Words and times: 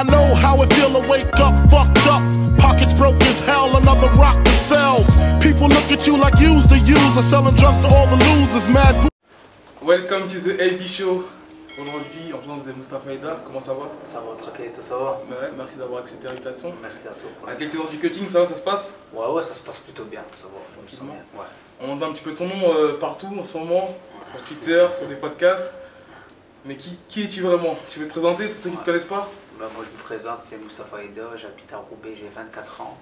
I 0.00 0.02
know 0.04 0.34
how 0.34 0.62
it 0.62 0.72
feel 0.72 0.88
to 0.98 1.06
wake 1.10 1.28
up 1.46 1.52
fucked 1.68 2.06
up. 2.08 2.22
Pockets 2.56 2.94
broke 2.94 3.20
as 3.24 3.38
hell, 3.40 3.76
another 3.76 4.08
rock 4.16 4.42
to 4.42 4.50
sell. 4.50 5.04
People 5.42 5.68
look 5.68 5.92
at 5.92 6.06
you 6.06 6.16
like 6.16 6.40
you's 6.40 6.66
the 6.66 6.78
user, 6.78 7.20
selling 7.20 7.54
drugs 7.56 7.80
to 7.80 7.88
all 7.88 8.06
the 8.06 8.16
losers. 8.16 8.66
Mad 8.66 9.10
Welcome 9.82 10.26
to 10.28 10.38
the 10.40 10.56
AB 10.58 10.80
Show. 10.86 11.24
Aujourd'hui, 11.78 12.32
en 12.32 12.38
présence 12.38 12.64
de 12.64 12.72
Mustafa 12.72 13.12
Eda, 13.12 13.42
comment 13.44 13.60
ça 13.60 13.74
va? 13.74 13.90
Ça 14.10 14.20
va, 14.20 14.36
tranquille, 14.42 14.70
tout 14.74 14.80
ça 14.82 14.96
va? 14.96 15.20
Ouais, 15.28 15.50
Merci 15.54 15.76
d'avoir 15.76 16.00
accepté 16.00 16.28
l'invitation. 16.28 16.72
Merci 16.80 17.06
à 17.06 17.10
toi. 17.10 17.52
À 17.52 17.54
quelques 17.54 17.74
heures 17.74 17.88
du 17.90 17.98
cutting, 17.98 18.26
ça 18.30 18.40
va, 18.40 18.46
ça 18.46 18.54
se 18.54 18.62
passe? 18.62 18.94
Ouais, 19.12 19.26
ouais, 19.26 19.42
ça 19.42 19.54
se 19.54 19.60
passe 19.60 19.78
plutôt 19.80 20.04
bien, 20.04 20.20
ça 20.34 20.44
va. 20.44 20.60
Je 20.76 20.82
me 20.82 20.88
sens 20.88 20.96
Tranquillement. 20.96 21.20
bien. 21.34 21.40
Ouais. 21.42 21.46
On 21.82 21.92
entend 21.94 22.08
un 22.08 22.12
petit 22.12 22.22
peu 22.24 22.32
ton 22.32 22.46
nom 22.46 22.72
euh, 22.74 22.98
partout 22.98 23.28
en 23.38 23.44
ce 23.44 23.58
moment, 23.58 23.94
sur 24.30 24.40
Twitter, 24.46 24.86
sur 24.96 25.06
des 25.08 25.16
podcasts. 25.16 25.70
Mais 26.64 26.76
qui, 26.76 26.98
qui 27.08 27.24
es-tu 27.24 27.42
vraiment? 27.42 27.76
Tu 27.90 28.00
veux 28.00 28.06
te 28.06 28.12
présenter 28.12 28.46
pour 28.48 28.58
ceux 28.58 28.70
qui 28.70 28.76
ne 28.76 28.80
te 28.80 28.84
connaissent 28.86 29.04
pas? 29.04 29.28
Bah, 29.60 29.68
moi, 29.76 29.84
je 29.84 29.94
me 29.94 30.02
présente, 30.02 30.40
c'est 30.40 30.56
Mustapha 30.56 31.04
Eda, 31.04 31.36
j'habite 31.36 31.70
à 31.74 31.76
Roubaix, 31.76 32.14
j'ai 32.18 32.28
24 32.34 32.80
ans. 32.80 32.96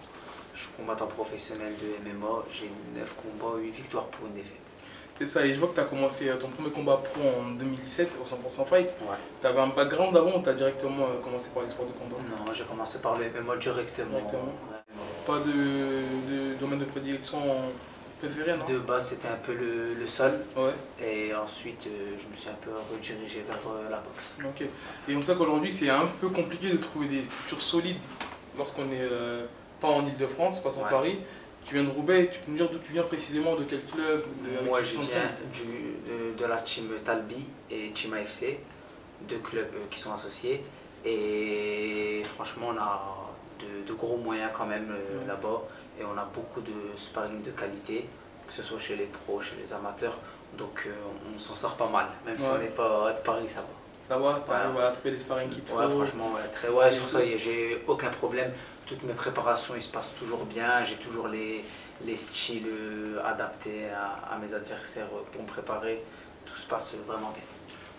Je 0.53 0.63
suis 0.63 0.71
combattant 0.77 1.07
professionnel 1.07 1.73
de 1.81 2.11
MMA, 2.11 2.43
j'ai 2.51 2.69
9 2.97 3.15
combats, 3.15 3.59
8 3.59 3.71
victoires 3.71 4.07
pour 4.07 4.27
une 4.27 4.33
défaite. 4.33 4.57
C'est 5.17 5.27
ça, 5.27 5.47
et 5.47 5.53
je 5.53 5.59
vois 5.61 5.69
que 5.69 5.75
tu 5.75 5.81
as 5.81 5.85
commencé 5.85 6.29
euh, 6.29 6.35
ton 6.35 6.49
premier 6.49 6.71
combat 6.71 6.97
pro 6.97 7.21
en 7.23 7.53
2017 7.53 8.11
au 8.21 8.25
100% 8.25 8.67
Fight. 8.67 8.89
Ouais. 9.03 9.17
Tu 9.41 9.47
avais 9.47 9.61
un 9.61 9.69
background 9.69 10.17
avant 10.17 10.37
ou 10.37 10.43
tu 10.43 10.49
as 10.49 10.55
directement 10.55 11.05
euh, 11.05 11.23
commencé 11.23 11.49
par 11.55 11.63
les 11.63 11.69
sports 11.69 11.87
de 11.87 11.93
combat? 11.93 12.17
Non, 12.29 12.53
j'ai 12.53 12.65
commencé 12.65 12.99
par 12.99 13.17
le 13.19 13.27
MMA 13.27 13.57
directement. 13.59 14.19
Directement. 14.19 14.43
Ouais. 14.43 14.95
Pas 15.27 15.39
de, 15.39 15.53
de 15.53 16.55
domaine 16.59 16.81
de 16.81 16.87
prédilection 16.87 17.39
préféré, 18.19 18.57
non 18.57 18.65
De 18.65 18.79
base, 18.79 19.11
c'était 19.11 19.29
un 19.29 19.37
peu 19.37 19.53
le, 19.55 19.95
le 19.95 20.07
sol, 20.07 20.33
Ouais, 20.57 20.73
et 21.05 21.35
ensuite, 21.35 21.87
euh, 21.87 22.17
je 22.19 22.31
me 22.31 22.37
suis 22.37 22.49
un 22.49 22.57
peu 22.61 22.71
redirigé 22.93 23.43
vers 23.47 23.59
euh, 23.71 23.89
la 23.91 23.99
boxe. 23.99 24.35
ok. 24.45 24.67
Et 25.09 25.17
on 25.17 25.23
sait 25.23 25.35
qu'aujourd'hui, 25.35 25.71
c'est 25.73 25.89
un 25.91 26.07
peu 26.21 26.29
compliqué 26.29 26.71
de 26.71 26.77
trouver 26.77 27.07
des 27.07 27.25
structures 27.25 27.61
solides 27.61 27.99
lorsqu'on 28.57 28.85
n'est 28.87 28.99
euh, 29.01 29.47
pas 29.81 29.89
en 29.89 30.05
Ile-de-France, 30.07 30.61
pas 30.63 30.77
en 30.79 30.83
Ouais. 30.83 30.91
Paris. 30.91 31.19
Tu 31.65 31.75
viens 31.75 31.85
de 31.85 31.91
Roubaix, 31.91 32.31
tu 32.33 32.41
peux 32.41 32.53
me 32.53 32.57
dire 32.57 32.71
d'où 32.71 32.79
tu 32.79 32.93
viens 32.93 33.03
précisément, 33.03 33.55
de 33.55 33.65
quel 33.65 33.83
club 33.85 34.25
de, 34.43 34.65
Moi, 34.65 34.83
je 34.83 34.95
viens 34.97 35.31
du, 35.53 36.33
de, 36.33 36.39
de 36.39 36.45
la 36.47 36.57
team 36.59 36.89
Talbi 37.05 37.45
et 37.71 37.91
Team 37.91 38.15
AFC, 38.15 38.59
deux 39.29 39.39
clubs 39.39 39.67
qui 39.91 39.99
sont 40.01 40.13
associés. 40.15 40.65
Et 41.05 42.23
franchement, 42.35 42.69
on 42.75 42.79
a 42.79 43.17
de, 43.61 43.87
de 43.87 43.93
gros 43.95 44.17
moyens 44.17 44.51
quand 44.55 44.67
même 44.67 44.89
Ouais. 44.91 45.27
là-bas. 45.27 45.63
Et 46.01 46.05
on 46.05 46.17
a 46.19 46.25
beaucoup 46.25 46.61
de 46.61 46.73
sparring 46.97 47.43
de 47.43 47.51
qualité, 47.51 48.09
que 48.47 48.53
ce 48.53 48.63
soit 48.63 48.79
chez 48.79 48.97
les 48.97 49.07
pros, 49.07 49.41
chez 49.41 49.57
les 49.57 49.73
amateurs. 49.73 50.17
Donc 50.57 50.85
euh, 50.87 50.93
on 51.35 51.39
s'en 51.39 51.55
sort 51.55 51.77
pas 51.77 51.89
mal, 51.89 52.07
même 52.25 52.39
si 52.39 52.47
on 52.47 52.59
n'est 52.59 52.67
pas 52.69 53.13
de 53.13 53.19
Paris, 53.21 53.49
ça 53.49 53.61
va. 53.61 53.67
Ça 54.09 54.17
va, 54.17 54.41
t'arrives 54.47 54.79
à 54.81 54.91
trouver 54.91 55.11
les 55.11 55.19
sparring 55.19 55.51
qu'il 55.51 55.63
te 55.63 55.73
Ouais, 55.73 55.87
franchement, 55.87 56.33
ouais, 56.33 56.49
très, 56.51 56.69
ouais, 56.71 56.91
sur 56.91 57.07
ça, 57.07 57.19
j'ai 57.37 57.85
aucun 57.87 58.09
problème. 58.09 58.51
Toutes 58.87 59.03
mes 59.03 59.13
préparations, 59.13 59.75
ils 59.75 59.83
se 59.83 59.91
passent 59.91 60.13
toujours 60.19 60.47
bien. 60.47 60.83
J'ai 60.83 60.95
toujours 60.95 61.29
les, 61.29 61.63
les 62.03 62.17
styles 62.17 62.67
euh, 62.67 63.21
adaptés 63.23 63.91
à, 63.91 64.35
à 64.35 64.39
mes 64.39 64.55
adversaires 64.55 65.09
euh, 65.13 65.21
pour 65.31 65.43
me 65.43 65.47
préparer. 65.47 66.03
Tout 66.47 66.57
se 66.57 66.67
passe 66.67 66.95
euh, 66.95 67.03
vraiment 67.07 67.31
bien. 67.33 67.43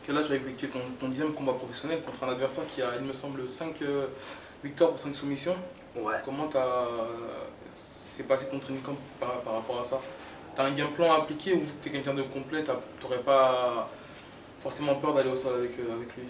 Que 0.08 0.12
là, 0.12 0.24
tu 0.26 0.32
as 0.32 0.36
effectué 0.38 0.70
ton, 0.70 0.80
ton 1.00 1.10
dixième 1.10 1.32
combat 1.34 1.54
professionnel 1.54 2.02
contre 2.02 2.24
un 2.24 2.32
adversaire 2.32 2.66
qui 2.66 2.82
a, 2.82 2.96
il 3.00 3.06
me 3.06 3.14
semble, 3.14 3.48
5 3.48 3.76
victoires 4.64 4.90
pour 4.90 5.00
5 5.00 5.14
soumissions. 5.14 5.56
Ouais. 5.96 6.16
Comment 6.26 6.48
t'as 6.48 6.88
c'est 8.20 8.28
passé 8.28 8.48
training 8.48 8.82
camp 8.82 8.98
par, 9.18 9.40
par 9.42 9.54
rapport 9.54 9.80
à 9.80 9.84
ça 9.84 10.02
T'as 10.56 10.66
un 10.66 10.72
game 10.72 10.92
plan 10.92 11.14
à 11.14 11.18
appliquer 11.20 11.54
ou 11.54 11.62
tu 11.82 11.88
es 11.88 11.92
quelqu'un 11.92 12.14
de 12.14 12.24
complet, 12.24 12.66
t'aurais 13.00 13.20
pas 13.20 13.90
forcément 14.60 14.96
peur 14.96 15.14
d'aller 15.14 15.30
au 15.30 15.36
sol 15.36 15.54
avec, 15.60 15.80
euh, 15.80 15.94
avec 15.96 16.14
lui? 16.18 16.24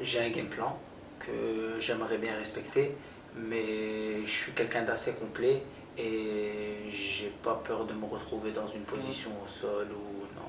J'ai 0.00 0.18
un 0.20 0.30
game 0.30 0.46
plan 0.46 0.76
que 1.20 1.78
j'aimerais 1.78 2.18
bien 2.18 2.34
respecter, 2.34 2.96
mais 3.36 4.24
je 4.24 4.30
suis 4.30 4.52
quelqu'un 4.52 4.82
d'assez 4.82 5.12
complet 5.12 5.62
et 5.96 6.90
j'ai 6.90 7.30
pas 7.40 7.60
peur 7.62 7.84
de 7.84 7.92
me 7.92 8.06
retrouver 8.06 8.50
dans 8.50 8.66
une 8.66 8.82
position 8.82 9.30
au 9.44 9.46
sol 9.46 9.86
ou 9.92 10.24
non. 10.34 10.48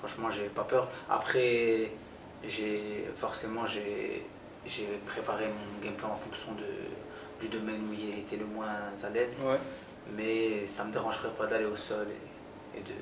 Franchement, 0.00 0.28
j'ai 0.30 0.48
pas 0.48 0.64
peur. 0.64 0.88
Après, 1.08 1.92
j'ai 2.46 3.06
forcément 3.14 3.64
j'ai 3.64 4.26
j'ai 4.66 4.86
préparé 5.06 5.46
mon 5.46 5.82
game 5.82 5.94
plan 5.94 6.10
en 6.10 6.16
fonction 6.16 6.52
de, 6.52 7.40
du 7.40 7.48
domaine 7.48 7.80
où 7.88 7.94
il 7.94 8.18
était 8.18 8.36
le 8.36 8.44
moins 8.44 8.68
à 9.02 9.08
l'aise, 9.08 9.38
Ouais. 9.42 9.56
Mais 10.16 10.66
ça 10.66 10.84
me 10.84 10.92
dérangerait 10.92 11.30
pas 11.38 11.46
d'aller 11.46 11.66
au 11.66 11.76
sol 11.76 12.06
et, 12.74 12.78
et 12.78 12.82
de 12.82 12.94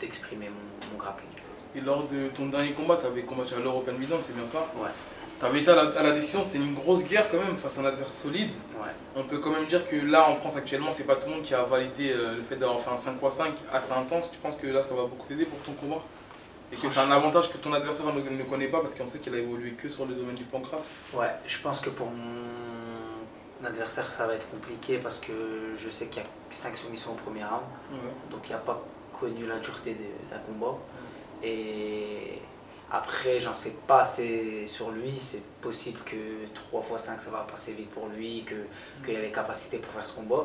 d'exprimer 0.00 0.48
mon, 0.48 0.92
mon 0.92 0.98
grappling. 0.98 1.30
Et 1.74 1.80
lors 1.80 2.06
de 2.06 2.28
ton 2.28 2.46
dernier 2.46 2.72
combat, 2.72 2.98
tu 3.00 3.06
avais 3.06 3.22
combattu 3.22 3.54
à 3.54 3.58
l'European 3.58 3.92
Milan, 3.98 4.16
c'est 4.20 4.34
bien 4.36 4.46
ça 4.46 4.58
Ouais. 4.76 4.90
Tu 5.38 5.44
avais 5.44 5.60
été 5.60 5.70
à 5.70 5.74
la, 5.74 5.82
à 5.98 6.02
la 6.02 6.12
décision, 6.12 6.42
c'était 6.42 6.58
une 6.58 6.74
grosse 6.74 7.04
guerre 7.04 7.28
quand 7.30 7.38
même 7.38 7.56
face 7.56 7.76
à 7.76 7.82
un 7.82 7.84
adversaire 7.84 8.12
solide. 8.12 8.50
Ouais. 8.80 8.90
On 9.14 9.24
peut 9.24 9.38
quand 9.38 9.50
même 9.50 9.66
dire 9.66 9.84
que 9.84 9.96
là 9.96 10.28
en 10.28 10.34
France 10.36 10.56
actuellement, 10.56 10.92
c'est 10.92 11.04
pas 11.04 11.16
tout 11.16 11.28
le 11.28 11.34
monde 11.34 11.42
qui 11.42 11.54
a 11.54 11.62
validé 11.62 12.12
euh, 12.12 12.36
le 12.36 12.42
fait 12.42 12.56
d'avoir 12.56 12.80
fait 12.80 12.90
un 12.90 12.96
5 12.96 13.16
x 13.22 13.34
5 13.34 13.52
assez 13.72 13.92
intense. 13.92 14.30
Tu 14.30 14.38
penses 14.38 14.56
que 14.56 14.66
là 14.66 14.82
ça 14.82 14.94
va 14.94 15.02
beaucoup 15.02 15.26
t'aider 15.28 15.44
pour 15.44 15.58
ton 15.58 15.72
combat? 15.72 16.02
Et 16.72 16.76
que 16.76 16.88
c'est 16.88 17.00
un 17.00 17.10
avantage 17.10 17.52
que 17.52 17.58
ton 17.58 17.72
adversaire 17.74 18.06
ne, 18.06 18.36
ne 18.36 18.42
connaît 18.44 18.68
pas 18.68 18.80
parce 18.80 18.94
qu'on 18.94 19.06
sait 19.06 19.18
qu'il 19.18 19.34
a 19.34 19.38
évolué 19.38 19.72
que 19.72 19.88
sur 19.88 20.04
le 20.06 20.14
domaine 20.14 20.34
du 20.34 20.44
pancras? 20.44 20.82
Ouais, 21.14 21.30
je 21.46 21.58
pense 21.58 21.80
que 21.80 21.90
pour 21.90 22.06
mon 22.06 22.75
adversaire, 23.64 24.04
ça 24.16 24.26
va 24.26 24.34
être 24.34 24.48
compliqué 24.50 24.98
parce 24.98 25.18
que 25.18 25.32
je 25.76 25.88
sais 25.90 26.06
qu'il 26.06 26.22
y 26.22 26.24
a 26.24 26.28
5 26.50 26.76
soumissions 26.76 27.12
au 27.12 27.14
premier 27.14 27.44
round, 27.44 27.62
donc 28.30 28.40
il 28.48 28.52
n'a 28.52 28.58
pas 28.58 28.82
connu 29.18 29.46
la 29.46 29.58
dureté 29.58 29.94
de- 29.94 30.30
d'un 30.30 30.38
combat. 30.40 30.76
Et 31.42 32.38
après, 32.90 33.40
j'en 33.40 33.52
sais 33.52 33.74
pas 33.86 34.00
assez 34.00 34.66
sur 34.66 34.90
lui. 34.90 35.18
C'est 35.20 35.42
possible 35.60 36.00
que 36.04 36.46
3 36.54 36.84
x 36.94 37.04
5 37.04 37.20
ça 37.20 37.30
va 37.30 37.40
passer 37.50 37.72
vite 37.72 37.90
pour 37.90 38.06
lui, 38.08 38.44
qu'il 39.02 39.16
a 39.16 39.20
les 39.20 39.30
capacités 39.32 39.78
pour 39.78 39.92
faire 39.92 40.06
ce 40.06 40.14
combat. 40.14 40.44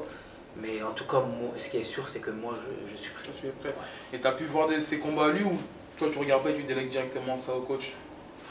Mais 0.57 0.81
en 0.83 0.91
tout 0.91 1.05
cas, 1.05 1.19
moi, 1.19 1.51
ce 1.55 1.69
qui 1.69 1.77
est 1.77 1.83
sûr, 1.83 2.09
c'est 2.09 2.19
que 2.19 2.29
moi, 2.31 2.55
je, 2.57 2.91
je 2.91 2.97
suis 2.97 3.11
prêt. 3.11 3.23
Toi, 3.25 3.33
tu 3.39 3.47
es 3.47 3.51
prêt. 3.51 3.73
Et 4.13 4.19
tu 4.19 4.27
as 4.27 4.33
pu 4.33 4.43
voir 4.45 4.67
des- 4.67 4.81
ces 4.81 4.99
combats 4.99 5.25
à 5.25 5.29
lui 5.29 5.43
ou 5.43 5.57
toi 5.97 6.09
tu 6.11 6.17
regardes 6.17 6.43
pas 6.43 6.49
et 6.49 6.55
tu 6.55 6.63
délègues 6.63 6.89
directement 6.89 7.37
ça 7.37 7.53
au 7.55 7.61
coach? 7.61 7.93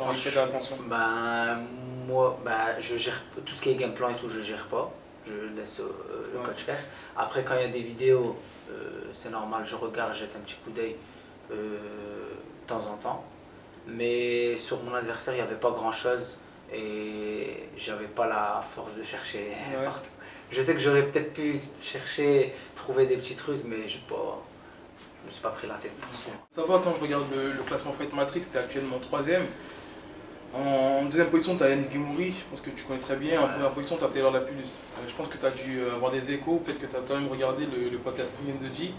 Attention 0.08 0.76
Ben, 0.88 1.58
moi, 2.06 2.38
ben, 2.44 2.78
je 2.78 2.96
gère 2.96 3.20
tout 3.44 3.54
ce 3.54 3.62
qui 3.62 3.70
est 3.70 3.74
game 3.74 3.92
plan 3.94 4.08
et 4.10 4.14
tout, 4.14 4.28
je 4.28 4.40
gère 4.40 4.66
pas. 4.66 4.90
Je 5.26 5.54
laisse 5.56 5.80
euh, 5.80 6.24
le 6.32 6.38
Ouais. 6.40 6.46
coach 6.46 6.62
faire. 6.62 6.78
Après, 7.16 7.44
quand 7.44 7.54
il 7.56 7.60
y 7.62 7.64
a 7.64 7.68
des 7.68 7.82
vidéos, 7.82 8.36
euh, 8.70 9.02
c'est 9.12 9.30
normal, 9.30 9.62
je 9.66 9.76
regarde, 9.76 10.14
jette 10.14 10.34
un 10.36 10.40
petit 10.40 10.56
coup 10.64 10.70
d'œil 10.70 10.96
euh, 11.50 11.54
de 11.76 12.66
temps 12.66 12.82
en 12.90 12.96
temps. 12.96 13.24
Mais 13.86 14.56
sur 14.56 14.82
mon 14.82 14.94
adversaire, 14.94 15.34
il 15.34 15.38
n'y 15.38 15.42
avait 15.42 15.54
pas 15.56 15.70
grand 15.70 15.92
chose 15.92 16.36
et 16.72 17.68
j'avais 17.76 18.06
pas 18.06 18.26
la 18.26 18.62
force 18.74 18.96
de 18.96 19.04
chercher 19.04 19.48
Ouais. 19.78 19.84
partout. 19.84 20.10
Je 20.50 20.62
sais 20.62 20.74
que 20.74 20.80
j'aurais 20.80 21.04
peut-être 21.04 21.32
pu 21.32 21.60
chercher, 21.80 22.52
trouver 22.74 23.06
des 23.06 23.16
petits 23.18 23.36
trucs, 23.36 23.62
mais 23.64 23.86
j'ai 23.86 24.00
pas, 24.08 24.42
je 25.22 25.28
me 25.28 25.32
suis 25.32 25.42
pas 25.42 25.50
pris 25.50 25.68
la 25.68 25.74
tête 25.74 25.92
pour 25.92 26.12
ça. 26.12 26.30
Ça 26.56 26.62
va, 26.62 26.80
quand 26.82 26.94
je 26.96 27.00
regarde 27.02 27.24
le, 27.32 27.52
le 27.52 27.62
classement 27.62 27.92
Fight 27.92 28.12
Matrix, 28.12 28.42
tu 28.50 28.56
es 28.56 28.60
actuellement 28.60 28.98
troisième. 28.98 29.46
En 30.52 31.04
deuxième 31.04 31.28
position, 31.28 31.56
tu 31.56 31.62
as 31.62 31.68
Yanis 31.70 31.86
Gemouri, 31.92 32.32
je 32.36 32.44
pense 32.50 32.60
que 32.60 32.70
tu 32.70 32.84
connais 32.84 32.98
très 32.98 33.14
bien. 33.16 33.40
En 33.40 33.48
première 33.48 33.70
position, 33.70 33.96
tu 33.96 34.04
as 34.04 34.08
Taylor 34.08 34.32
Lapulus. 34.32 34.62
Euh, 34.64 35.06
je 35.06 35.14
pense 35.14 35.28
que 35.28 35.38
tu 35.38 35.46
as 35.46 35.50
dû 35.50 35.78
euh, 35.78 35.94
avoir 35.94 36.10
des 36.10 36.32
échos, 36.32 36.60
peut-être 36.64 36.80
que 36.80 36.86
tu 36.86 36.96
as 36.96 37.00
toi 37.00 37.20
même 37.20 37.28
regardé 37.28 37.66
le, 37.66 37.88
le 37.88 37.98
podcast 37.98 38.30
and 38.48 38.58
the 38.64 38.74
G, 38.76 38.92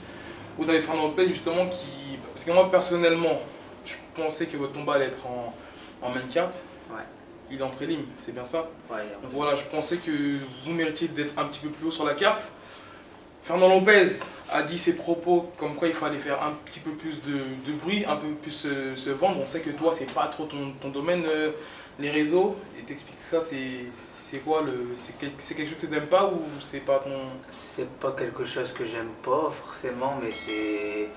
où 0.58 0.64
tu 0.64 0.70
avais 0.70 0.80
Fernand 0.80 1.08
Lopez 1.08 1.28
justement 1.28 1.68
qui. 1.68 2.18
Parce 2.34 2.46
que 2.46 2.52
moi 2.52 2.72
personnellement, 2.72 3.42
je 3.86 3.96
pensais 4.16 4.46
que 4.46 4.56
votre 4.56 4.72
combat 4.74 4.94
allait 4.94 5.08
être 5.08 5.28
en, 5.28 5.54
en 6.02 6.10
main 6.10 6.22
card. 6.34 6.52
Ouais. 6.90 7.04
Il 7.52 7.60
est 7.60 7.64
en 7.64 7.70
prélim, 7.70 8.06
c'est 8.18 8.32
bien 8.34 8.46
ça? 8.46 8.70
Ouais, 8.90 9.00
Donc 9.22 9.32
voilà, 9.34 9.56
je 9.56 9.66
pensais 9.66 9.98
que 9.98 10.38
vous 10.66 10.72
méritiez 10.72 11.10
d'être 11.10 11.38
un 11.38 11.44
petit 11.46 11.60
peu 11.60 11.68
plus 11.68 11.88
haut 11.88 11.92
sur 11.92 12.06
la 12.06 12.14
carte. 12.14 12.50
Fernand 13.44 13.68
Lopez 13.70 14.10
a 14.52 14.64
dit 14.64 14.78
ses 14.78 14.94
propos 14.96 15.50
comme 15.58 15.76
quoi 15.76 15.88
il 15.88 15.94
fallait 15.94 16.20
faire 16.20 16.42
un 16.44 16.52
petit 16.66 16.80
peu 16.80 16.92
plus 16.92 17.22
de, 17.24 17.40
de 17.66 17.74
bruit, 17.78 18.06
un 18.08 18.18
peu 18.18 18.28
plus 18.42 18.52
se, 18.52 18.96
se 18.96 19.10
vendre. 19.10 19.40
On 19.42 19.48
sait 19.48 19.62
que 19.62 19.70
toi, 19.72 19.92
c'est 19.98 20.12
pas 20.14 20.28
trop 20.28 20.46
ton, 20.46 20.74
ton 20.82 20.90
domaine, 20.90 21.24
euh, 21.26 21.52
les 22.00 22.12
réseaux. 22.12 22.56
Et 22.78 22.84
t'expliques 22.84 23.18
ça, 23.30 23.40
c'est 23.42 24.38
quoi 24.40 24.62
le 24.62 24.90
C'est 24.94 25.18
quel- 25.18 25.32
c'est 25.40 25.56
quelque 25.56 25.70
chose 25.70 25.80
que 25.82 25.88
t'aimes 25.88 26.08
pas 26.08 26.26
ou 26.26 26.42
c'est 26.62 26.80
pas 26.82 27.00
ton. 27.00 27.12
C'est 27.50 27.90
pas 28.00 28.12
quelque 28.12 28.44
chose 28.46 28.72
que 28.74 28.86
j'aime 28.86 29.10
pas 29.24 29.52
forcément, 29.66 30.12
mais 30.22 30.32
c'est. 30.32 31.08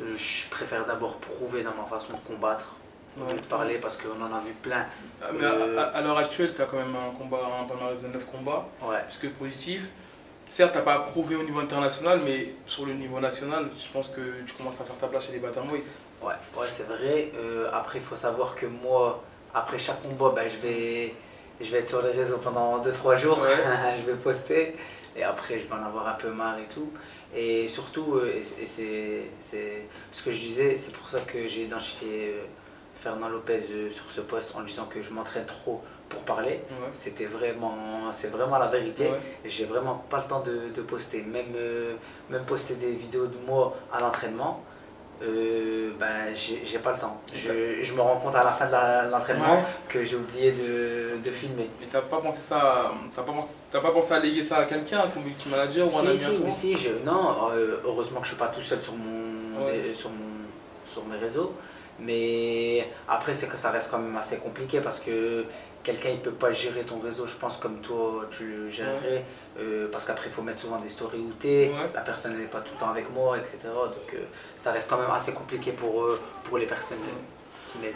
Je 0.00 0.48
préfère 0.50 0.86
d'abord 0.86 1.16
prouver 1.18 1.62
dans 1.62 1.74
ma 1.74 1.84
façon 1.84 2.12
de 2.14 2.18
combattre, 2.26 2.74
lieu 3.18 3.34
de 3.36 3.40
parler, 3.42 3.74
parce 3.76 3.96
qu'on 3.98 4.20
en 4.22 4.34
a 4.34 4.40
vu 4.40 4.52
plein. 4.62 4.86
Ah, 5.22 5.26
Mais 5.38 5.44
à, 5.44 5.82
à- 5.82 5.96
à 5.96 6.00
l'heure 6.02 6.16
actuelle, 6.18 6.52
tu 6.56 6.62
as 6.62 6.64
quand 6.66 6.78
même 6.78 6.94
un 6.96 7.10
combat, 7.18 7.38
un 7.62 7.64
palmarès 7.66 8.00
de 8.02 8.08
9 8.08 8.24
combats, 8.30 8.66
Ouais, 8.82 8.98
plus 9.08 9.28
que 9.28 9.34
positif. 9.34 9.88
Certes, 10.50 10.72
t'as 10.74 10.82
pas 10.82 10.98
prouvé 10.98 11.36
au 11.36 11.44
niveau 11.44 11.60
international, 11.60 12.20
mais 12.24 12.48
sur 12.66 12.84
le 12.84 12.94
niveau 12.94 13.20
national, 13.20 13.70
je 13.78 13.88
pense 13.92 14.08
que 14.08 14.42
tu 14.44 14.52
commences 14.54 14.80
à 14.80 14.84
faire 14.84 14.96
ta 14.96 15.06
place 15.06 15.26
chez 15.26 15.32
les 15.32 15.38
bantamweight. 15.38 15.84
ouais, 16.22 16.34
ouais 16.56 16.66
c'est 16.68 16.88
vrai. 16.88 17.30
Euh, 17.36 17.70
après, 17.72 18.00
il 18.00 18.04
faut 18.04 18.16
savoir 18.16 18.56
que 18.56 18.66
moi, 18.66 19.22
après 19.54 19.78
chaque 19.78 20.02
combat, 20.02 20.32
ben, 20.34 20.48
je, 20.50 20.58
vais, 20.58 21.14
je 21.60 21.70
vais 21.70 21.78
être 21.78 21.88
sur 21.88 22.02
les 22.02 22.10
réseaux 22.10 22.38
pendant 22.38 22.82
2-3 22.82 23.16
jours, 23.16 23.38
Ouais. 23.38 23.96
je 24.00 24.10
vais 24.10 24.18
poster, 24.18 24.74
et 25.16 25.22
après, 25.22 25.60
je 25.60 25.66
vais 25.66 25.72
en 25.72 25.86
avoir 25.86 26.08
un 26.08 26.14
peu 26.14 26.30
marre 26.30 26.58
et 26.58 26.66
tout. 26.74 26.90
Et 27.32 27.68
surtout, 27.68 28.16
euh, 28.16 28.34
et, 28.60 28.66
c'est 28.66 29.22
ce 30.10 30.22
que 30.22 30.32
je 30.32 30.38
disais, 30.38 30.76
c'est 30.76 30.92
pour 30.92 31.08
ça 31.08 31.20
que 31.20 31.46
j'ai 31.46 31.62
identifié 31.62 32.34
euh, 32.34 32.42
Fernand 33.02 33.28
Lopez 33.28 33.60
euh, 33.70 33.90
sur 33.90 34.04
ce 34.10 34.20
poste 34.20 34.54
en 34.56 34.62
disant 34.62 34.84
que 34.84 35.00
je 35.00 35.10
m'entraîne 35.12 35.46
trop 35.46 35.82
pour 36.08 36.20
parler. 36.22 36.60
Ouais. 36.70 36.88
C'était 36.92 37.26
vraiment, 37.26 37.76
c'est 38.12 38.28
vraiment 38.28 38.58
la 38.58 38.66
vérité. 38.66 39.04
Ouais. 39.08 39.20
J'ai 39.44 39.64
vraiment 39.64 40.04
pas 40.10 40.18
le 40.18 40.24
temps 40.24 40.40
de, 40.40 40.68
de 40.74 40.82
poster. 40.82 41.22
Même, 41.22 41.46
euh, 41.56 41.94
même 42.28 42.44
poster 42.44 42.74
des 42.74 42.92
vidéos 42.92 43.26
de 43.26 43.36
moi 43.46 43.74
à 43.92 44.00
l'entraînement, 44.00 44.62
euh, 45.22 45.90
ben, 46.00 46.34
j'ai 46.34 46.78
pas 46.78 46.92
le 46.92 46.98
temps. 46.98 47.20
Je, 47.34 47.80
je 47.82 47.94
me 47.94 48.00
rends 48.00 48.16
compte 48.16 48.34
à 48.34 48.42
la 48.44 48.50
fin 48.52 48.66
de 48.66 49.10
l'entraînement 49.10 49.54
Ouais. 49.56 49.64
que 49.88 50.02
j'ai 50.02 50.16
oublié 50.16 50.52
de, 50.52 51.18
de 51.22 51.30
filmer. 51.30 51.68
Et 51.82 51.86
t'as 51.86 52.00
pas 52.02 52.18
pensé 52.20 52.40
ça, 52.40 52.58
à- 52.58 52.92
t'as 53.14 53.22
pas 53.22 53.32
pensé, 53.32 53.50
pas 53.70 53.80
pensé 53.80 54.12
à 54.14 54.18
léguer 54.18 54.42
ça 54.42 54.58
à 54.58 54.64
quelqu'un, 54.64 55.00
à 55.00 55.08
ton 55.08 55.20
manager 55.50 55.86
ou 55.94 55.98
un 55.98 56.02
Si, 56.02 56.08
ami 56.08 56.18
si, 56.18 56.24
à 56.24 56.28
toi 56.30 56.38
mais 56.44 56.50
si, 56.50 56.76
je- 56.76 57.04
non, 57.04 57.36
heureusement 57.84 58.20
que 58.20 58.26
je 58.26 58.30
suis 58.32 58.38
pas 58.38 58.48
tout 58.48 58.62
seul 58.62 58.80
sur, 58.82 58.94
mon, 58.94 59.64
des- 59.66 59.92
sur, 59.92 60.08
mon, 60.10 60.16
sur 60.86 61.04
mes 61.06 61.18
réseaux. 61.18 61.52
Mais 62.00 62.88
après, 63.08 63.34
c'est 63.34 63.48
que 63.48 63.56
ça 63.56 63.70
reste 63.70 63.90
quand 63.90 63.98
même 63.98 64.16
assez 64.16 64.38
compliqué 64.38 64.80
parce 64.80 65.00
que 65.00 65.44
quelqu'un 65.82 66.10
il 66.10 66.20
peut 66.20 66.30
pas 66.32 66.52
gérer 66.52 66.82
ton 66.82 66.98
réseau, 67.00 67.26
je 67.26 67.34
pense, 67.36 67.56
comme 67.58 67.80
toi 67.80 68.26
tu 68.30 68.46
le 68.46 68.70
gérerais. 68.70 69.24
euh, 69.58 69.88
parce 69.90 70.04
qu'après, 70.06 70.26
il 70.28 70.32
faut 70.32 70.42
mettre 70.42 70.60
souvent 70.60 70.78
des 70.78 70.88
stories 70.88 71.18
où 71.18 71.32
t'es, 71.38 71.70
Ouais. 71.74 71.90
la 71.94 72.00
personne 72.00 72.38
n'est 72.38 72.44
pas 72.46 72.60
tout 72.60 72.72
le 72.74 72.78
temps 72.80 72.90
avec 72.90 73.10
moi, 73.12 73.36
etc. 73.36 73.58
Donc 73.64 74.14
euh, 74.14 74.18
ça 74.56 74.72
reste 74.72 74.88
quand 74.88 74.98
même 74.98 75.10
assez 75.10 75.32
compliqué 75.32 75.72
pour, 75.72 76.02
euh, 76.04 76.20
pour 76.44 76.56
les 76.58 76.66
personnes 76.66 76.98
qui 77.72 77.78
m'aident. 77.78 77.94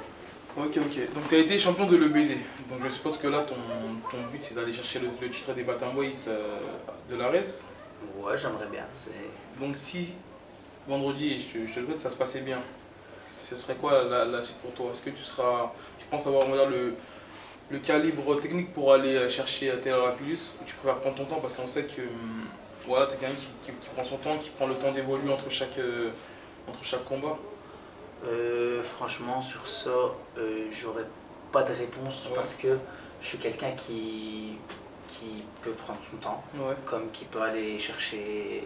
Ok, 0.56 0.76
ok. 0.76 1.14
Donc 1.14 1.28
tu 1.28 1.34
as 1.36 1.38
été 1.38 1.58
champion 1.58 1.86
de 1.86 1.96
l'EBD. 1.96 2.36
Donc 2.70 2.80
je 2.82 2.88
suppose 2.88 3.16
que 3.18 3.28
là, 3.28 3.42
ton, 3.42 3.54
ton 4.10 4.18
but, 4.30 4.42
c'est 4.42 4.54
d'aller 4.54 4.72
chercher 4.72 4.98
le, 5.00 5.08
le 5.20 5.30
titre 5.30 5.52
des 5.54 5.64
euh, 5.64 6.58
de 7.08 7.16
l'ARES. 7.16 7.64
Ouais, 8.18 8.36
j'aimerais 8.36 8.66
bien. 8.70 8.84
Donc 9.58 9.76
si 9.76 10.14
vendredi, 10.86 11.38
je 11.38 11.58
te, 11.60 11.66
je 11.66 11.80
te 11.80 11.86
souhaite, 11.86 12.00
ça 12.00 12.10
se 12.10 12.16
passait 12.16 12.40
bien, 12.40 12.58
ce 13.34 13.56
serait 13.56 13.74
quoi 13.74 14.04
la, 14.04 14.24
la 14.24 14.40
suite 14.42 14.56
pour 14.58 14.72
toi? 14.72 14.90
Est-ce 14.92 15.02
que 15.02 15.10
tu 15.10 15.22
seras, 15.22 15.72
tu 15.98 16.06
penses 16.06 16.26
avoir 16.26 16.46
on 16.46 16.50
va 16.50 16.56
dire, 16.58 16.70
le, 16.70 16.94
le 17.70 17.78
calibre 17.78 18.40
technique 18.40 18.72
pour 18.72 18.92
aller 18.92 19.16
euh, 19.16 19.28
chercher 19.28 19.70
euh, 19.70 19.76
Taylor 19.76 20.06
Lapillus 20.06 20.54
ou 20.60 20.64
tu 20.64 20.74
préfères 20.76 21.00
prendre 21.00 21.16
ton 21.16 21.24
temps? 21.24 21.40
Parce 21.40 21.52
qu'on 21.54 21.66
sait 21.66 21.84
que 21.84 22.02
hum, 22.02 22.44
voilà, 22.86 23.06
tu 23.06 23.14
es 23.14 23.16
quelqu'un 23.16 23.34
qui, 23.36 23.48
qui- 23.72 23.78
qui 23.78 23.88
prend 23.90 24.04
son 24.04 24.16
temps, 24.18 24.36
qui 24.38 24.50
prend 24.50 24.66
le 24.66 24.74
temps 24.74 24.92
d'évoluer 24.92 25.32
entre 25.32 25.48
chaque, 25.50 25.78
euh, 25.78 26.10
entre 26.68 26.82
chaque 26.84 27.04
combat 27.04 27.36
Euh, 28.26 28.82
franchement, 28.82 29.42
sur 29.42 29.66
ça, 29.66 29.90
euh, 30.38 30.66
j'aurais 30.70 31.04
pas 31.52 31.62
de 31.62 31.72
réponse 31.74 32.26
Ouais. 32.26 32.34
parce 32.34 32.54
que 32.54 32.78
je 33.20 33.26
suis 33.26 33.38
quelqu'un 33.38 33.72
qui, 33.72 34.56
qui 35.06 35.44
peut 35.60 35.72
prendre 35.72 35.98
son 36.02 36.16
temps, 36.16 36.42
Ouais. 36.56 36.74
comme 36.86 37.10
qui 37.10 37.26
peut 37.26 37.42
aller 37.42 37.78
chercher 37.78 38.64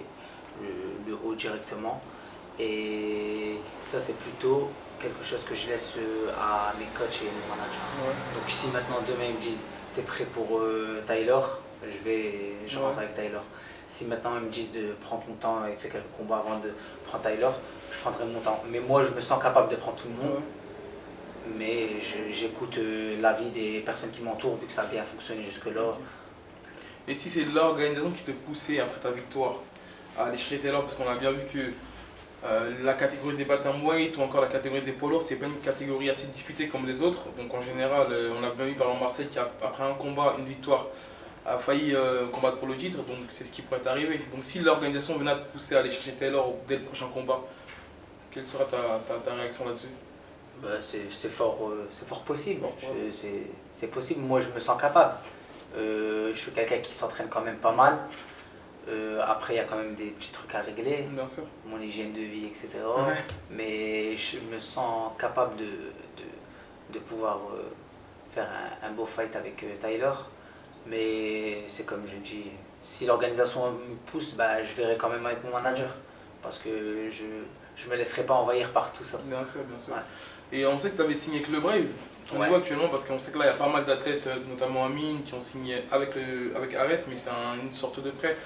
le, 0.63 1.11
le 1.11 1.19
haut 1.25 1.35
directement. 1.35 2.01
Et 2.61 3.55
ça, 3.79 4.01
c'est 4.01 4.17
plutôt 4.19 4.71
quelque 5.01 5.25
chose 5.25 5.45
que 5.45 5.55
je 5.55 5.69
laisse 5.69 5.95
euh, 5.99 6.31
à 6.39 6.75
mes 6.79 6.87
coachs 6.87 7.21
et 7.23 7.25
mes 7.27 7.49
managers. 7.49 7.89
Ouais. 8.03 8.15
Donc, 8.35 8.49
si 8.51 8.67
maintenant 8.69 8.97
demain 9.07 9.27
ils 9.29 9.35
me 9.37 9.41
disent 9.41 9.65
T'es 9.95 10.03
prêt 10.03 10.25
pour 10.25 10.59
euh, 10.59 11.03
Tyler 11.07 11.39
Je 11.83 12.05
vais, 12.05 12.35
je 12.67 12.77
Ouais. 12.79 12.85
rentre 12.85 12.99
avec 12.99 13.15
Tyler. 13.15 13.39
Si 13.89 14.05
maintenant 14.05 14.33
ils 14.37 14.47
me 14.47 14.51
disent 14.51 14.73
de 14.73 14.93
prendre 15.01 15.23
mon 15.29 15.35
temps 15.35 15.65
et 15.67 15.77
faire 15.77 15.93
quelques 15.93 16.11
combats 16.17 16.39
avant 16.47 16.59
de 16.59 16.71
prendre 17.07 17.25
Tyler, 17.25 17.49
je 17.93 17.99
prendrai 17.99 18.25
mon 18.27 18.41
temps. 18.41 18.63
Mais 18.71 18.81
moi, 18.81 19.05
je 19.05 19.11
me 19.11 19.21
sens 19.21 19.43
capable 19.43 19.71
de 19.71 19.77
prendre 19.77 19.97
tout 19.97 20.09
le 20.09 20.15
monde 20.15 20.35
Ouais. 20.37 21.55
mais 21.59 21.89
j'écoute 22.31 22.77
euh, 22.79 23.21
l'avis 23.21 23.47
des 23.51 23.81
personnes 23.81 24.11
qui 24.11 24.21
m'entourent 24.23 24.57
vu 24.57 24.67
que 24.67 24.73
ça 24.73 24.83
a 24.83 24.87
bien 24.87 25.03
fonctionné 25.03 25.43
jusque-là. 25.43 25.93
Et 27.07 27.15
si 27.15 27.31
c'est 27.31 27.45
l'organisation 27.45 28.11
qui 28.11 28.25
te 28.25 28.33
poussait 28.33 28.81
après 28.81 29.01
ta 29.01 29.11
victoire 29.11 29.55
à 30.19 30.25
aller 30.25 30.37
chercher 30.37 30.59
Taylor, 30.59 30.83
parce 30.83 30.95
qu'on 30.95 31.09
a 31.09 31.15
bien 31.15 31.31
vu 31.31 31.41
que 31.51 31.73
euh, 32.45 32.71
la 32.85 32.95
catégorie 32.95 33.37
des 33.37 33.45
bantamweight 33.45 34.17
ou 34.17 34.23
encore 34.23 34.41
la 34.41 34.47
catégorie 34.47 34.83
des 34.83 34.93
lourds, 34.93 35.23
c'est 35.23 35.37
pas 35.37 35.47
une 35.47 35.59
catégorie 35.59 36.09
assez 36.11 36.27
disputée 36.27 36.69
comme 36.69 36.87
les 36.87 37.03
autres. 37.03 37.27
Donc 37.37 37.53
en 37.53 37.61
général, 37.61 38.07
euh, 38.13 38.33
on 38.41 38.45
a 38.45 38.51
bien 38.51 38.67
vu 38.67 38.75
par 38.75 38.87
exemple 38.89 39.05
Marcel 39.05 39.29
qui 39.29 39.39
a, 39.39 39.49
après 39.63 39.83
un 39.85 39.95
combat, 39.95 40.37
une 40.39 40.45
victoire, 40.45 40.87
a 41.45 41.59
failli 41.59 41.95
euh, 41.97 42.27
combattre 42.29 42.59
pour 42.59 42.69
le 42.69 42.77
titre. 42.77 42.99
Donc 42.99 43.17
c'est 43.31 43.45
ce 43.45 43.51
qui 43.51 43.63
pourrait 43.63 43.81
t'arriver. 43.81 44.19
Donc 44.33 44.45
si 44.45 44.61
l'organisation 44.61 45.17
venait 45.19 45.33
à 45.33 45.37
te 45.37 45.51
pousser 45.51 45.75
à 45.75 45.81
aller 45.81 45.91
chercher 45.91 46.13
Taylor 46.13 46.55
dès 46.69 46.77
le 46.77 46.83
prochain 46.83 47.07
combat, 47.13 47.41
quelle 48.31 48.47
sera 48.47 48.65
ta, 48.65 48.77
ta- 49.09 49.19
ta 49.25 49.35
réaction 49.35 49.65
là-dessus? 49.67 49.89
Bah, 50.63 50.69
c'est 50.81 51.29
fort, 51.29 51.59
euh, 51.71 51.89
fort 52.07 52.23
possible. 52.23 52.67
Je- 52.81 53.17
c'est- 53.73 53.87
possible, 53.89 54.21
moi 54.23 54.41
je 54.41 54.49
me 54.51 54.61
sens 54.61 54.81
capable. 54.81 55.15
Je 55.77 56.33
suis 56.35 56.53
quelqu'un 56.53 56.79
qui 56.79 56.95
s'entraîne 56.95 57.29
quand 57.29 57.41
même 57.43 57.57
pas 57.59 57.73
mal. 57.73 57.99
Euh, 58.89 59.21
après, 59.27 59.55
il 59.55 59.57
y 59.57 59.61
a 59.61 59.65
quand 59.65 59.77
même 59.77 59.95
des 59.95 60.07
petits 60.07 60.33
trucs 60.33 60.55
à 60.55 60.61
régler, 60.61 61.07
Bien 61.11 61.27
sûr. 61.27 61.43
mon 61.67 61.79
hygiène 61.81 62.13
de 62.13 62.21
vie, 62.21 62.47
etc. 62.47 62.69
Ouais. 63.07 63.15
Mais 63.51 64.17
je 64.17 64.39
me 64.53 64.59
sens 64.59 65.13
capable 65.19 65.57
de, 65.57 65.65
de, 65.65 66.95
de 66.95 66.99
pouvoir 67.01 67.39
euh, 67.55 67.63
faire 68.33 68.49
un, 68.83 68.89
un 68.89 68.91
beau 68.93 69.05
fight 69.05 69.35
avec 69.37 69.63
euh, 69.63 69.75
Tyler. 69.81 70.11
Mais 70.87 71.65
c'est 71.67 71.85
comme 71.85 72.05
je 72.07 72.17
dis, 72.17 72.45
si 72.83 73.05
l'organisation 73.05 73.71
me 73.73 73.95
pousse, 74.11 74.33
bah, 74.33 74.63
je 74.63 74.73
verrai 74.75 74.97
quand 74.97 75.11
même 75.11 75.27
avec 75.27 75.45
mon 75.45 75.51
manager. 75.51 75.91
Parce 76.43 76.59
que 76.59 77.11
je 77.11 77.85
ne 77.85 77.91
me 77.91 77.97
laisserai 77.97 78.23
pas 78.23 78.35
envahir 78.35 78.71
par 78.71 78.93
tout 78.93 79.05
ça. 79.05 79.19
Bien 79.25 79.45
sûr, 79.45 79.61
bien 79.65 79.79
sûr. 79.79 79.93
Ouais. 79.93 80.01
Et 80.59 80.65
on 80.67 80.79
sait 80.79 80.91
que 80.91 80.97
tu 80.97 81.03
avais 81.03 81.15
signé 81.15 81.39
avec 81.41 81.51
le 81.51 81.61
Brave. 81.61 81.83
Ton 82.27 82.39
Ouais. 82.39 82.47
niveau 82.47 82.57
actuellement, 82.59 82.89
parce 82.89 83.05
qu'on 83.05 83.19
sait 83.19 83.31
que 83.31 83.39
là, 83.39 83.47
il 83.47 83.49
y 83.49 83.51
a 83.51 83.55
pas 83.55 83.69
mal 83.69 83.85
d'athlètes, 83.85 84.27
euh, 84.27 84.37
notamment 84.49 84.85
Amine, 84.87 85.23
qui 85.23 85.35
ont 85.35 85.41
signé 85.41 85.83
avec, 85.91 86.15
le, 86.15 86.55
avec 86.57 86.75
Ares, 86.75 86.89
mais 87.09 87.17
c'est 87.17 87.31
un- 87.31 87.59
une 87.63 87.73
sorte 87.73 88.01
de 88.03 88.11
prêt. 88.11 88.37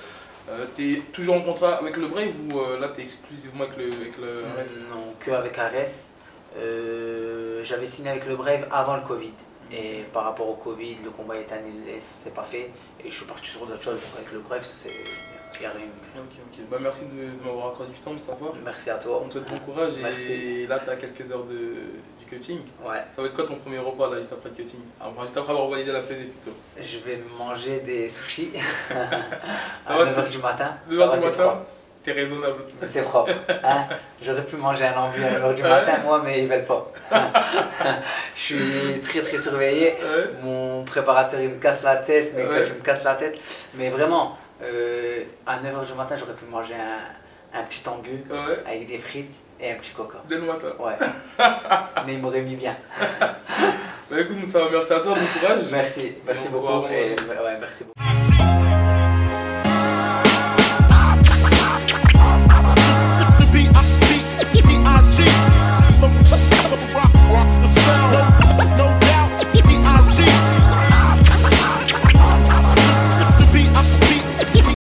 Tu 0.76 0.92
es 0.94 0.96
toujours 1.12 1.36
en 1.36 1.40
contrat 1.40 1.74
avec 1.76 1.96
le 1.96 2.06
Brave 2.08 2.34
ou 2.50 2.58
euh, 2.58 2.78
là, 2.78 2.90
tu 2.94 3.00
es 3.00 3.04
exclusivement 3.04 3.64
avec 3.64 3.76
le, 3.76 3.84
avec 3.92 4.18
le 4.18 4.44
Ares 4.58 4.88
Non, 4.90 5.14
que 5.18 5.30
avec 5.30 5.58
Ares. 5.58 6.10
Euh, 6.56 7.62
J'avais 7.64 7.86
signé 7.86 8.10
avec 8.10 8.26
le 8.26 8.36
Brave 8.36 8.66
avant 8.70 8.96
le 8.96 9.02
Covid. 9.02 9.32
Et 9.74 10.04
par 10.12 10.24
rapport 10.24 10.48
au 10.48 10.54
Covid, 10.54 10.96
le 11.02 11.10
combat 11.10 11.36
est 11.36 11.50
annulé, 11.50 11.98
ça 11.98 12.24
s'est 12.24 12.34
pas 12.34 12.42
fait. 12.42 12.70
Et 13.02 13.10
je 13.10 13.14
suis 13.14 13.24
parti 13.24 13.48
sur 13.48 13.64
d'autres 13.66 13.82
choses. 13.82 13.94
Donc 13.94 14.18
avec 14.18 14.32
le 14.32 14.40
Brave, 14.40 14.64
ça 14.64 14.74
c'est. 14.76 14.90
Il 15.60 15.66
a 15.66 15.70
rien 15.70 15.80
eu. 15.86 16.18
Ok, 16.18 16.38
ok. 16.50 16.64
Bah, 16.70 16.78
merci 16.80 17.04
de, 17.06 17.10
de 17.10 17.44
m'avoir 17.44 17.68
accordé 17.68 17.92
du 17.92 17.98
temps, 18.00 18.12
Mustafa. 18.12 18.44
Merci 18.64 18.90
à 18.90 18.96
toi. 18.96 19.22
On 19.24 19.28
te 19.28 19.34
souhaite 19.34 19.48
bon 19.48 19.58
courage 19.60 19.92
et 19.98 20.66
là, 20.66 20.80
tu 20.80 20.90
as 20.90 20.96
quelques 20.96 21.30
heures 21.30 21.44
de, 21.44 21.74
Ouais. 22.36 22.96
Ça 23.14 23.22
va 23.22 23.28
être 23.28 23.34
quoi 23.34 23.46
ton 23.46 23.56
premier 23.56 23.78
repas 23.78 24.10
là, 24.10 24.18
juste 24.18 24.32
après 24.32 24.48
le 24.50 24.56
coaching 24.56 24.80
Enfin, 25.00 25.22
juste 25.22 25.36
après 25.36 25.52
avoir 25.52 25.68
validé 25.68 25.92
la 25.92 26.00
pesée 26.00 26.24
plutôt. 26.40 26.56
Je 26.80 26.98
vais 26.98 27.20
manger 27.38 27.80
des 27.80 28.08
sushis 28.08 28.50
à 29.86 29.96
va, 29.98 30.04
9h 30.04 30.28
du 30.30 30.38
matin. 30.38 30.74
2 30.88 30.96
Ça 30.98 31.02
heures 31.02 31.10
va, 31.10 31.16
du 31.16 31.22
c'est 31.22 31.30
matin, 31.30 31.58
t'es 32.02 32.12
raisonnable. 32.12 32.62
C'est 32.84 33.02
propre. 33.02 33.32
hein. 33.64 33.84
J'aurais 34.22 34.44
pu 34.44 34.56
manger 34.56 34.86
un 34.86 34.96
ambu 34.98 35.22
à 35.24 35.30
9h 35.38 35.54
du 35.54 35.62
matin, 35.62 35.92
moi, 36.04 36.22
mais 36.24 36.42
ils 36.42 36.48
veulent 36.48 36.64
pas. 36.64 36.90
je 38.34 38.40
suis 38.40 39.00
très 39.02 39.20
très 39.20 39.38
surveillé. 39.38 39.94
Ouais. 39.94 40.30
Mon 40.42 40.84
préparateur 40.84 41.40
il 41.40 41.50
me 41.50 41.58
casse 41.60 41.82
la 41.82 41.96
tête, 41.96 42.34
mes 42.34 42.44
Ouais. 42.44 42.48
coachs 42.58 42.74
me 42.76 42.82
cassent 42.82 43.04
la 43.04 43.14
tête. 43.14 43.36
Mais 43.74 43.90
vraiment, 43.90 44.36
euh, 44.62 45.22
à 45.46 45.58
9h 45.58 45.86
du 45.86 45.94
matin, 45.94 46.16
j'aurais 46.18 46.34
pu 46.34 46.44
manger 46.46 46.74
un, 46.74 47.58
un 47.60 47.62
petit 47.64 47.86
ambu 47.88 48.24
Ouais. 48.30 48.56
avec 48.66 48.86
des 48.86 48.98
frites 48.98 49.34
et 49.62 49.70
un 49.70 49.74
petit 49.76 49.92
coca. 49.92 50.18
Dès 50.28 50.36
le 50.36 50.42
matin. 50.42 50.66
Ouais. 50.78 50.96
Mais 52.06 52.14
il 52.14 52.20
m'aurait 52.20 52.42
mis 52.42 52.56
bien. 52.56 52.76
Bah 54.10 54.20
écoute, 54.20 54.36
Moussa, 54.36 54.68
merci 54.70 54.92
à 54.92 55.00
toi, 55.00 55.14
bon 55.14 55.40
courage. 55.40 55.62
Merci, 55.70 56.12
merci 56.26 56.48
beaucoup. 56.48 56.86
Et, 56.88 57.14
ouais, 57.14 57.58
merci 57.60 57.84
beaucoup. 57.84 58.21